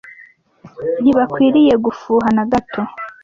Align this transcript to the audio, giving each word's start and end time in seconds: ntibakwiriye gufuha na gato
ntibakwiriye 1.01 1.73
gufuha 1.85 2.27
na 2.35 2.43
gato 2.51 2.81